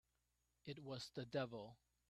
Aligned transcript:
It 0.65 0.83
was 0.83 1.11
the 1.13 1.27
devil! 1.27 1.77